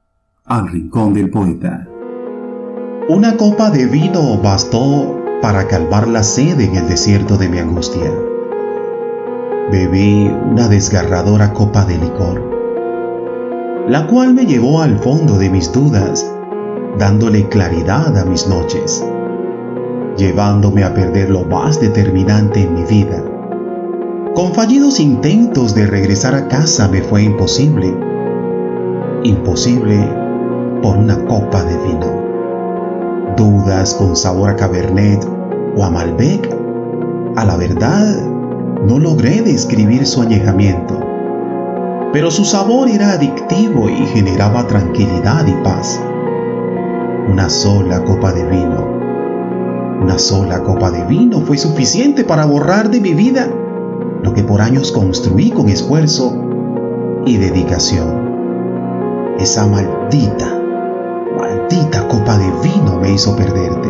al 0.45 0.67
Rincón 0.67 1.13
del 1.13 1.29
Poeta. 1.29 1.87
Una 3.07 3.37
copa 3.37 3.71
de 3.71 3.85
vino 3.85 4.37
bastó 4.41 5.17
para 5.41 5.67
calmar 5.67 6.07
la 6.07 6.23
sed 6.23 6.59
en 6.59 6.75
el 6.75 6.87
desierto 6.87 7.37
de 7.37 7.49
mi 7.49 7.59
angustia. 7.59 8.11
Bebí 9.71 10.27
una 10.27 10.67
desgarradora 10.67 11.53
copa 11.53 11.85
de 11.85 11.97
licor, 11.97 12.58
la 13.89 14.05
cual 14.05 14.35
me 14.35 14.45
llevó 14.45 14.83
al 14.83 14.99
fondo 14.99 15.39
de 15.39 15.49
mis 15.49 15.71
dudas, 15.71 16.23
dándole 16.99 17.49
claridad 17.49 18.15
a 18.15 18.23
mis 18.23 18.47
noches, 18.47 19.03
llevándome 20.15 20.83
a 20.83 20.93
perder 20.93 21.31
lo 21.31 21.43
más 21.43 21.81
determinante 21.81 22.61
en 22.61 22.75
mi 22.75 22.83
vida. 22.83 23.23
Con 24.35 24.53
fallidos 24.53 24.99
intentos 24.99 25.73
de 25.73 25.87
regresar 25.87 26.35
a 26.35 26.47
casa 26.47 26.87
me 26.87 27.01
fue 27.01 27.23
imposible, 27.23 27.91
imposible 29.23 30.07
por 30.83 30.95
una 30.95 31.25
copa 31.25 31.63
de 31.63 31.75
vino. 31.77 33.33
Dudas 33.35 33.95
con 33.95 34.15
sabor 34.15 34.51
a 34.51 34.55
Cabernet 34.55 35.27
o 35.75 35.83
a 35.83 35.89
Malbec, 35.89 36.47
a 37.35 37.43
la 37.43 37.57
verdad, 37.57 38.21
no 38.85 38.99
logré 38.99 39.41
describir 39.41 40.05
su 40.05 40.21
añejamiento, 40.21 41.08
pero 42.11 42.31
su 42.31 42.43
sabor 42.43 42.89
era 42.89 43.11
adictivo 43.11 43.89
y 43.89 44.05
generaba 44.07 44.65
tranquilidad 44.67 45.45
y 45.45 45.53
paz. 45.63 46.01
Una 47.31 47.49
sola 47.49 48.03
copa 48.03 48.33
de 48.33 48.45
vino, 48.45 48.99
una 50.01 50.17
sola 50.17 50.63
copa 50.63 50.89
de 50.89 51.03
vino 51.05 51.41
fue 51.41 51.57
suficiente 51.57 52.23
para 52.23 52.45
borrar 52.45 52.89
de 52.89 52.99
mi 52.99 53.13
vida 53.13 53.47
lo 54.23 54.33
que 54.33 54.43
por 54.43 54.61
años 54.61 54.91
construí 54.91 55.51
con 55.51 55.69
esfuerzo 55.69 56.33
y 57.25 57.37
dedicación. 57.37 59.35
Esa 59.39 59.67
maldita, 59.67 60.61
maldita 61.37 62.07
copa 62.07 62.37
de 62.37 62.51
vino 62.63 62.97
me 62.99 63.13
hizo 63.13 63.35
perderte. 63.35 63.89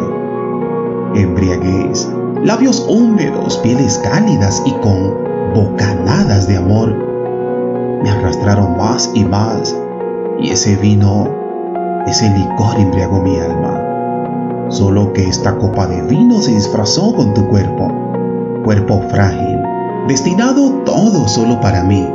Embriaguez, 1.16 2.08
labios 2.44 2.86
húmedos, 2.88 3.58
pieles 3.58 3.98
cálidas 4.00 4.62
y 4.66 4.74
con 4.74 5.16
bocanadas 5.56 6.48
de 6.48 6.58
amor 6.58 7.09
me 8.02 8.10
arrastraron 8.10 8.78
más 8.78 9.12
y 9.14 9.24
más 9.26 9.76
y 10.42 10.52
ese 10.52 10.76
vino, 10.78 11.28
ese 12.08 12.30
licor 12.30 12.78
embriagó 12.78 13.22
mi 13.22 13.38
alma. 13.38 14.68
Solo 14.70 15.12
que 15.14 15.28
esta 15.28 15.58
copa 15.58 15.88
de 15.88 16.02
vino 16.04 16.40
se 16.40 16.52
disfrazó 16.52 17.14
con 17.14 17.34
tu 17.34 17.48
cuerpo, 17.50 17.92
cuerpo 18.64 19.02
frágil, 19.10 19.62
destinado 20.08 20.72
todo 20.86 21.28
solo 21.28 21.60
para 21.60 21.84
mí. 21.84 22.08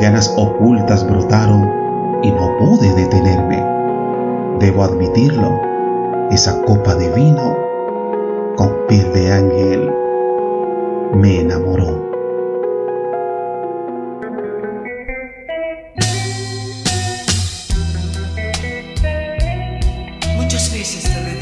Ganas 0.00 0.32
ocultas 0.36 1.08
brotaron 1.08 1.70
y 2.22 2.30
no 2.30 2.56
pude 2.58 2.92
detenerme. 2.94 3.64
Debo 4.58 4.82
admitirlo, 4.82 5.60
esa 6.30 6.60
copa 6.62 6.94
de 6.94 7.08
vino 7.10 7.56
con 8.56 8.72
piel 8.88 9.12
de 9.12 9.32
ángel 9.32 9.92
me 11.14 11.40
enamoró. 11.40 12.07
Va 20.96 21.37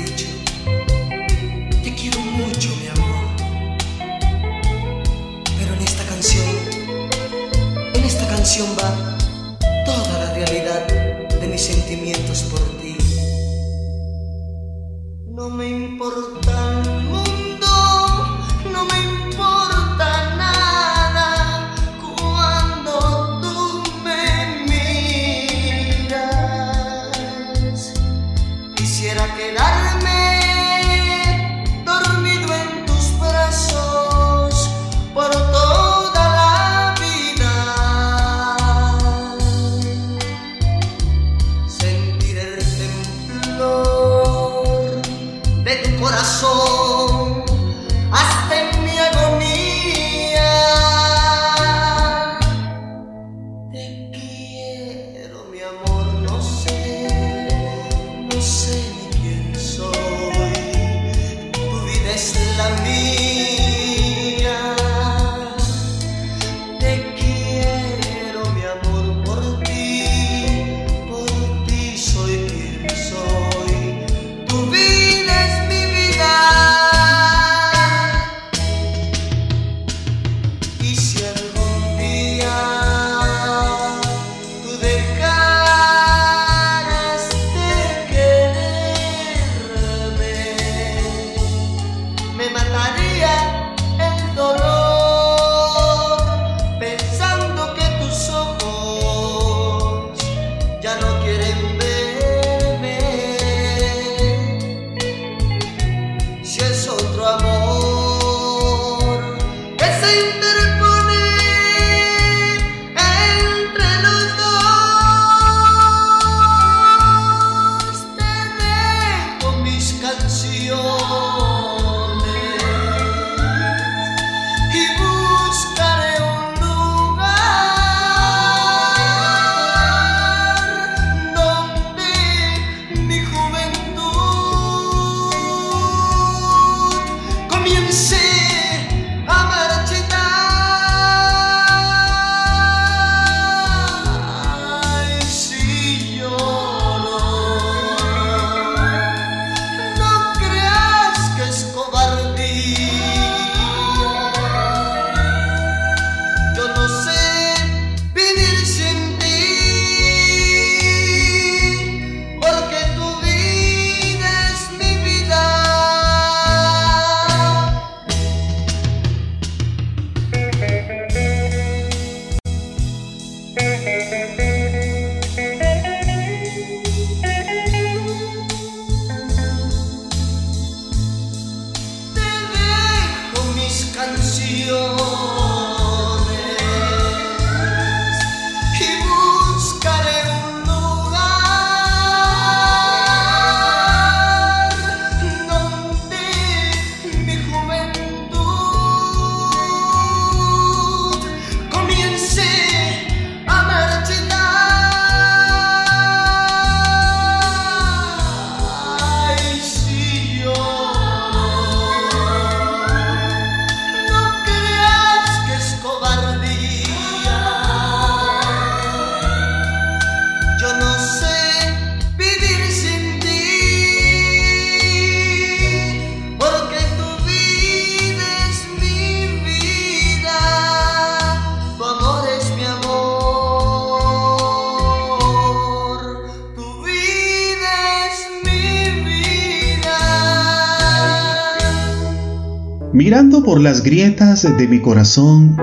Por 243.57 243.63
las 243.63 243.83
grietas 243.83 244.43
de 244.43 244.69
mi 244.69 244.83
corazón, 244.83 245.57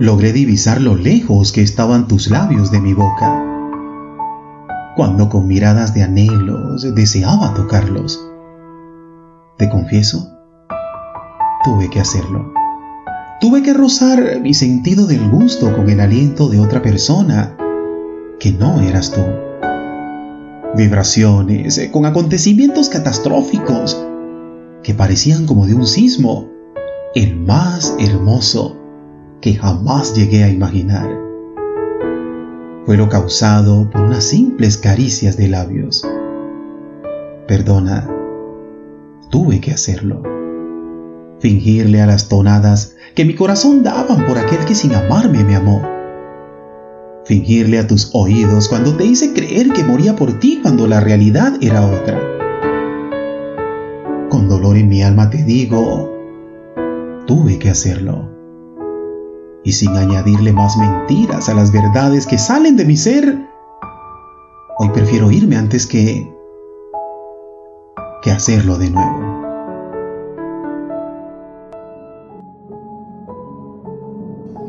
logré 0.00 0.32
divisar 0.32 0.80
lo 0.80 0.96
lejos 0.96 1.52
que 1.52 1.62
estaban 1.62 2.08
tus 2.08 2.28
labios 2.28 2.72
de 2.72 2.80
mi 2.80 2.94
boca. 2.94 3.44
cuando 4.96 5.28
con 5.28 5.46
miradas 5.46 5.94
de 5.94 6.02
anhelos 6.02 6.82
deseaba 6.96 7.54
tocarlos. 7.54 8.20
Te 9.56 9.70
confieso, 9.70 10.32
tuve 11.62 11.88
que 11.90 12.00
hacerlo. 12.00 12.52
Tuve 13.40 13.62
que 13.62 13.72
rozar 13.72 14.40
mi 14.40 14.52
sentido 14.52 15.06
del 15.06 15.30
gusto 15.30 15.76
con 15.76 15.88
el 15.88 16.00
aliento 16.00 16.48
de 16.48 16.58
otra 16.58 16.82
persona 16.82 17.56
que 18.40 18.50
no 18.50 18.80
eras 18.80 19.12
tú. 19.12 19.22
Vibraciones 20.74 21.88
con 21.92 22.04
acontecimientos 22.04 22.88
catastróficos 22.88 23.96
que 24.82 24.92
parecían 24.92 25.46
como 25.46 25.68
de 25.68 25.74
un 25.74 25.86
sismo, 25.86 26.55
el 27.16 27.34
más 27.34 27.96
hermoso 27.98 28.76
que 29.40 29.54
jamás 29.54 30.14
llegué 30.14 30.44
a 30.44 30.50
imaginar. 30.50 31.08
Fue 32.84 32.98
lo 32.98 33.08
causado 33.08 33.88
por 33.88 34.02
unas 34.02 34.22
simples 34.22 34.76
caricias 34.76 35.38
de 35.38 35.48
labios. 35.48 36.06
Perdona, 37.48 38.06
tuve 39.30 39.62
que 39.62 39.72
hacerlo. 39.72 40.22
Fingirle 41.40 42.02
a 42.02 42.06
las 42.06 42.28
tonadas 42.28 42.96
que 43.14 43.24
mi 43.24 43.34
corazón 43.34 43.82
daban 43.82 44.26
por 44.26 44.36
aquel 44.36 44.66
que 44.66 44.74
sin 44.74 44.94
amarme 44.94 45.42
me 45.42 45.56
amó. 45.56 45.80
Fingirle 47.24 47.78
a 47.78 47.86
tus 47.86 48.10
oídos 48.12 48.68
cuando 48.68 48.94
te 48.94 49.06
hice 49.06 49.32
creer 49.32 49.70
que 49.70 49.84
moría 49.84 50.14
por 50.16 50.38
ti 50.38 50.58
cuando 50.60 50.86
la 50.86 51.00
realidad 51.00 51.54
era 51.62 51.86
otra. 51.86 52.20
Con 54.28 54.50
dolor 54.50 54.76
en 54.76 54.90
mi 54.90 55.02
alma 55.02 55.30
te 55.30 55.42
digo, 55.44 56.15
tuve 57.26 57.58
que 57.58 57.70
hacerlo. 57.70 58.30
Y 59.64 59.72
sin 59.72 59.90
añadirle 59.90 60.52
más 60.52 60.76
mentiras 60.76 61.48
a 61.48 61.54
las 61.54 61.72
verdades 61.72 62.26
que 62.26 62.38
salen 62.38 62.76
de 62.76 62.84
mi 62.84 62.96
ser, 62.96 63.36
hoy 64.78 64.88
prefiero 64.90 65.30
irme 65.30 65.56
antes 65.56 65.86
que 65.86 66.32
que 68.22 68.30
hacerlo 68.30 68.78
de 68.78 68.90
nuevo. 68.90 69.36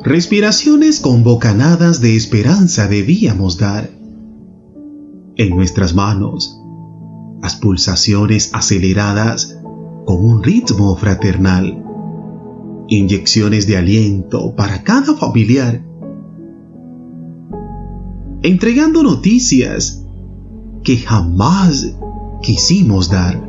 Respiraciones 0.04 1.00
con 1.00 1.24
bocanadas 1.24 2.00
de 2.00 2.16
esperanza 2.16 2.88
debíamos 2.88 3.58
dar. 3.58 3.90
En 5.36 5.56
nuestras 5.56 5.94
manos, 5.94 6.62
las 7.42 7.56
pulsaciones 7.56 8.52
aceleradas 8.54 9.58
con 10.06 10.24
un 10.24 10.44
ritmo 10.44 10.96
fraternal. 10.96 11.84
Inyecciones 12.90 13.68
de 13.68 13.76
aliento 13.76 14.56
para 14.56 14.82
cada 14.82 15.14
familiar. 15.16 15.84
Entregando 18.44 19.04
noticias 19.04 20.06
que 20.84 20.96
jamás 20.96 21.98
quisimos 22.42 23.10
dar. 23.10 23.44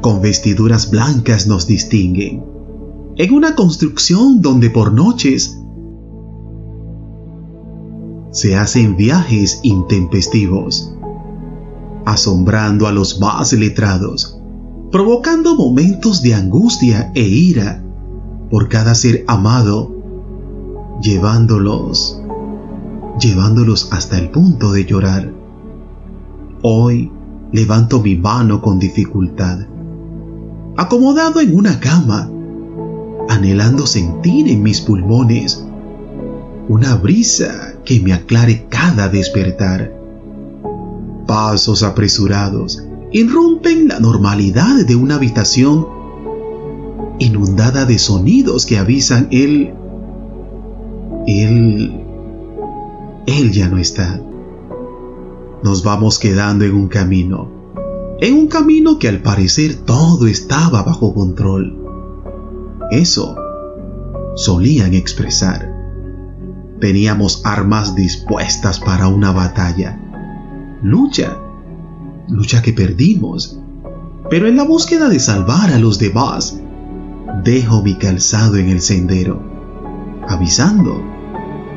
Con 0.00 0.22
vestiduras 0.22 0.90
blancas 0.90 1.46
nos 1.46 1.66
distinguen. 1.66 2.42
En 3.16 3.34
una 3.34 3.54
construcción 3.54 4.40
donde 4.40 4.70
por 4.70 4.94
noches 4.94 5.60
se 8.30 8.56
hacen 8.56 8.96
viajes 8.96 9.60
intempestivos, 9.62 10.94
asombrando 12.06 12.86
a 12.86 12.92
los 12.92 13.20
más 13.20 13.52
letrados, 13.52 14.40
provocando 14.90 15.54
momentos 15.54 16.22
de 16.22 16.32
angustia 16.32 17.12
e 17.14 17.28
ira 17.28 17.84
por 18.50 18.68
cada 18.68 18.94
ser 18.94 19.24
amado, 19.28 19.96
llevándolos, 21.00 22.20
llevándolos 23.20 23.88
hasta 23.92 24.18
el 24.18 24.30
punto 24.30 24.72
de 24.72 24.84
llorar. 24.84 25.32
Hoy 26.62 27.12
levanto 27.52 28.00
mi 28.00 28.16
mano 28.16 28.60
con 28.60 28.80
dificultad, 28.80 29.60
acomodado 30.76 31.40
en 31.40 31.56
una 31.56 31.78
cama, 31.78 32.28
anhelando 33.28 33.86
sentir 33.86 34.48
en 34.48 34.62
mis 34.62 34.80
pulmones 34.80 35.64
una 36.68 36.96
brisa 36.96 37.74
que 37.84 38.00
me 38.00 38.12
aclare 38.12 38.66
cada 38.68 39.08
despertar. 39.08 39.92
Pasos 41.26 41.84
apresurados 41.84 42.84
irrumpen 43.12 43.88
la 43.88 44.00
normalidad 44.00 44.84
de 44.84 44.96
una 44.96 45.14
habitación 45.14 45.99
inundada 47.20 47.84
de 47.84 47.98
sonidos 47.98 48.66
que 48.66 48.78
avisan 48.78 49.28
él, 49.30 49.72
él, 51.28 52.02
él 53.26 53.52
ya 53.52 53.68
no 53.68 53.78
está 53.78 54.20
nos 55.62 55.84
vamos 55.84 56.18
quedando 56.18 56.64
en 56.64 56.74
un 56.74 56.88
camino, 56.88 57.50
en 58.20 58.34
un 58.34 58.48
camino 58.48 58.98
que 58.98 59.08
al 59.08 59.20
parecer 59.20 59.74
todo 59.74 60.26
estaba 60.26 60.82
bajo 60.82 61.14
control. 61.14 61.76
Eso 62.90 63.36
solían 64.36 64.94
expresar. 64.94 65.70
Teníamos 66.80 67.42
armas 67.44 67.94
dispuestas 67.94 68.80
para 68.80 69.08
una 69.08 69.32
batalla. 69.32 70.00
Lucha, 70.82 71.38
lucha 72.28 72.62
que 72.62 72.72
perdimos. 72.72 73.58
Pero 74.30 74.48
en 74.48 74.56
la 74.56 74.64
búsqueda 74.64 75.08
de 75.08 75.20
salvar 75.20 75.72
a 75.72 75.78
los 75.78 75.98
demás, 75.98 76.58
dejo 77.44 77.82
mi 77.82 77.94
calzado 77.96 78.56
en 78.56 78.68
el 78.68 78.80
sendero, 78.80 79.42
avisando 80.28 81.02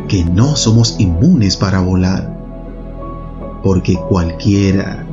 que 0.07 0.25
no 0.25 0.55
somos 0.55 0.99
inmunes 0.99 1.57
para 1.57 1.79
volar 1.79 2.33
porque 3.63 3.93
cualquiera, 3.95 5.07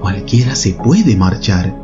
cualquiera 0.00 0.56
se 0.56 0.72
puede 0.72 1.16
marchar. 1.16 1.80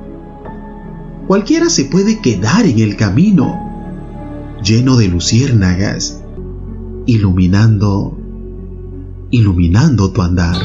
Cualquiera 1.28 1.70
se 1.70 1.84
puede 1.84 2.20
quedar 2.20 2.66
en 2.66 2.80
el 2.80 2.96
camino, 2.96 4.56
lleno 4.62 4.96
de 4.96 5.08
luciérnagas, 5.08 6.20
iluminando, 7.06 8.18
iluminando 9.30 10.10
tu 10.10 10.22
andar. 10.22 10.56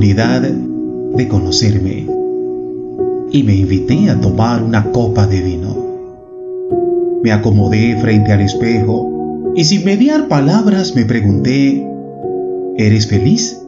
De 0.00 1.28
conocerme 1.28 2.06
y 3.30 3.42
me 3.42 3.54
invité 3.54 4.08
a 4.08 4.18
tomar 4.18 4.62
una 4.62 4.90
copa 4.90 5.26
de 5.26 5.42
vino. 5.42 5.76
Me 7.22 7.30
acomodé 7.30 7.98
frente 8.00 8.32
al 8.32 8.40
espejo 8.40 9.52
y 9.54 9.64
sin 9.64 9.84
mediar 9.84 10.28
palabras 10.28 10.96
me 10.96 11.04
pregunté, 11.04 11.86
¿eres 12.78 13.06
feliz? 13.06 13.62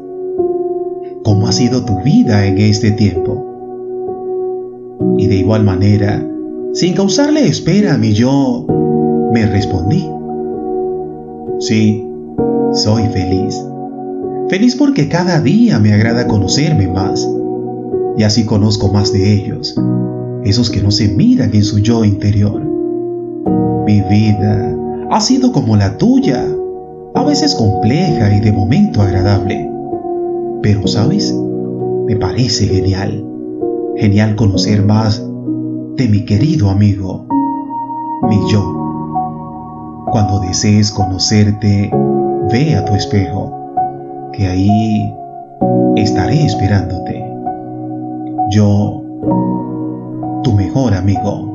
¿Cómo 1.24 1.46
ha 1.46 1.52
sido 1.52 1.84
tu 1.84 2.00
vida 2.02 2.46
en 2.46 2.56
este 2.56 2.90
tiempo? 2.92 3.44
Y 5.18 5.26
de 5.26 5.36
igual 5.36 5.62
manera, 5.62 6.26
sin 6.72 6.94
causarle 6.94 7.46
espera 7.46 7.94
a 7.94 7.98
mi 7.98 8.14
yo, 8.14 8.66
me 9.30 9.44
respondí, 9.44 10.08
sí, 11.60 12.02
soy 12.72 13.02
feliz. 13.08 13.62
Feliz 14.48 14.76
porque 14.76 15.08
cada 15.08 15.40
día 15.40 15.78
me 15.78 15.94
agrada 15.94 16.28
conocerme 16.28 16.86
más. 16.86 17.26
Y 18.18 18.24
así 18.24 18.44
conozco 18.44 18.92
más 18.92 19.10
de 19.10 19.32
ellos, 19.32 19.74
esos 20.44 20.70
que 20.70 20.82
no 20.82 20.90
se 20.90 21.08
miran 21.08 21.54
en 21.54 21.64
su 21.64 21.78
yo 21.78 22.04
interior. 22.04 22.62
Mi 23.86 24.02
vida 24.02 24.76
ha 25.10 25.20
sido 25.20 25.50
como 25.50 25.76
la 25.76 25.96
tuya, 25.96 26.46
a 27.14 27.24
veces 27.24 27.54
compleja 27.54 28.36
y 28.36 28.40
de 28.40 28.52
momento 28.52 29.00
agradable. 29.00 29.68
Pero, 30.62 30.86
¿sabes? 30.86 31.34
Me 32.06 32.16
parece 32.16 32.66
genial. 32.66 33.24
Genial 33.96 34.36
conocer 34.36 34.84
más 34.84 35.24
de 35.96 36.08
mi 36.08 36.26
querido 36.26 36.68
amigo, 36.68 37.26
mi 38.28 38.38
yo. 38.52 40.02
Cuando 40.12 40.40
desees 40.40 40.90
conocerte, 40.90 41.90
ve 42.52 42.74
a 42.76 42.84
tu 42.84 42.94
espejo 42.94 43.63
que 44.36 44.46
ahí 44.46 45.14
estaré 45.96 46.44
esperándote. 46.44 47.24
Yo, 48.50 49.02
tu 50.42 50.52
mejor 50.52 50.94
amigo. 50.94 51.53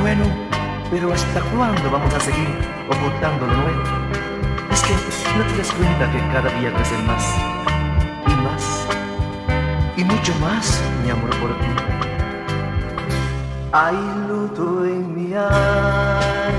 Bueno, 0.00 0.24
pero 0.90 1.12
¿hasta 1.12 1.40
cuándo 1.54 1.90
vamos 1.90 2.12
a 2.14 2.20
seguir 2.20 2.48
ocultando 2.88 3.46
lo 3.46 3.56
nuevo? 3.56 3.82
Es 4.72 4.82
que 4.82 4.94
no 5.36 5.44
te 5.44 5.56
das 5.58 5.70
cuenta 5.72 6.10
que 6.10 6.18
cada 6.32 6.50
día 6.58 6.72
creces 6.72 7.02
más 7.04 7.24
y 8.26 8.34
más 8.42 8.86
y 9.96 10.04
mucho 10.04 10.34
más, 10.40 10.80
mi 11.04 11.10
amor, 11.10 11.30
por 11.40 11.50
ti. 11.58 11.66
Hay 13.72 13.96
luto 14.28 14.84
en 14.84 15.14
mi 15.14 15.34
alma 15.34 16.50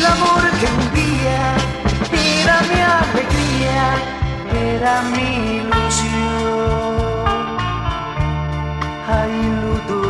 el 0.00 0.06
amor 0.06 0.42
que 0.58 0.66
un 0.66 0.94
día 0.94 1.54
era 2.42 2.60
mi 2.70 2.80
alegría, 2.80 3.84
era 4.52 5.02
mi 5.02 5.58
ilusión. 5.58 7.00
Hay 9.08 9.32
luto 9.62 10.09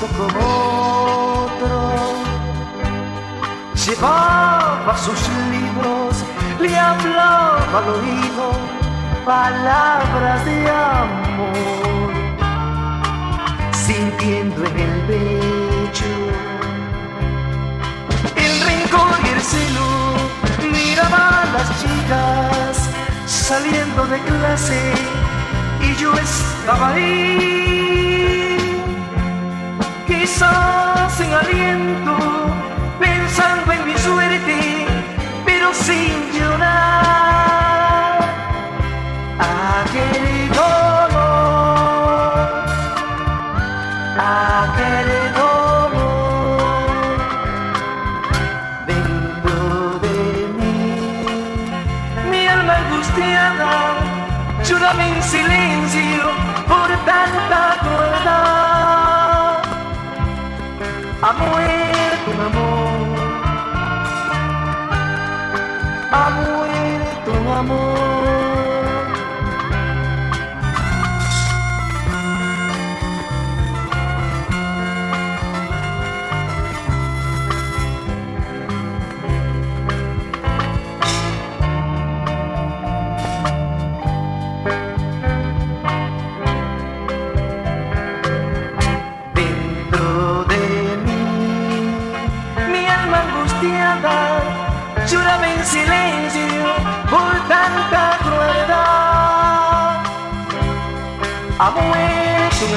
como 0.00 1.44
otro. 1.44 1.80
Llevaba 3.74 4.96
sus 4.96 5.20
libros, 5.50 6.24
le 6.60 6.78
hablaba 6.78 7.78
al 7.78 7.88
oído 7.88 8.52
palabras 9.24 10.44
de 10.44 10.70
amor 10.70 12.10
sintiendo 13.72 14.64
en 14.64 14.78
el 14.78 15.00
pecho 15.08 16.04
el 18.36 18.60
rencor 18.60 19.16
y 19.24 19.28
el 19.28 19.40
celo. 19.40 19.88
Miraba 20.72 21.42
a 21.42 21.44
las 21.54 21.68
chicas 21.80 22.90
saliendo 23.26 24.06
de 24.06 24.18
clase 24.20 24.92
y 25.80 25.94
yo 26.00 26.12
estaba 26.14 26.90
ahí, 26.90 27.79
quizás 30.20 31.12
sin 31.16 31.32
aliento, 31.32 32.16
pensando 32.98 33.72
en 33.72 33.86
mi 33.86 33.96
suerte, 33.96 34.86
pero 35.46 35.72
sin 35.72 36.32
llorar. 36.32 38.20
Aquel 39.38 40.30
en 54.98 55.22
silencio 55.22 56.24
por 56.66 56.88
tanta 57.04 57.76
crueldad. 57.80 58.59
Amor. 67.60 67.89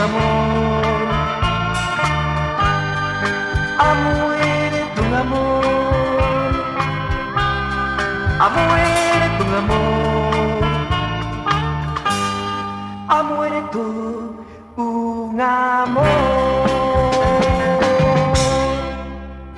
Amor, 0.03 0.83
ha 3.79 3.93
muerto 4.05 5.01
un 5.01 5.13
amor, 5.13 5.65
ha 8.39 8.49
muerto 8.49 9.43
un 9.43 9.53
amor, 9.63 10.63
ha 13.07 13.23
muerto 13.23 13.79
un 14.75 15.41
amor. 15.41 16.03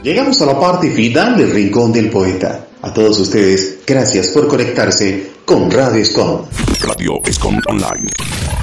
Llegamos 0.03 0.41
a 0.41 0.45
la 0.45 0.59
parte 0.59 0.91
final 0.91 1.37
del 1.37 1.51
Rincón 1.51 1.91
del 1.91 2.09
Poeta. 2.11 2.67
A 2.83 2.93
todos 2.93 3.19
ustedes, 3.19 3.79
gracias 3.87 4.27
por 4.27 4.47
conectarse 4.47 5.31
con 5.43 5.71
Radio 5.71 6.03
Escom. 6.03 6.45
Radio 6.81 7.19
Escom 7.25 7.59
Online. 7.67 8.11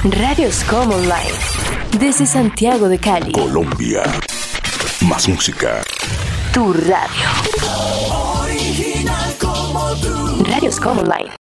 Radio 0.05 0.49
Escom 0.49 0.91
Online. 0.91 1.39
Desde 2.01 2.27
Santiago 2.27 2.89
de 2.89 2.99
Cali. 2.99 3.31
Colombia. 3.31 4.03
Más 5.03 5.29
música. 5.29 5.81
Tu 6.53 6.73
radio. 6.73 7.29
Original 8.41 9.35
como 9.39 9.95
tú. 10.01 10.45
Radio 10.45 10.71
Escom 10.71 10.99
Online. 10.99 11.33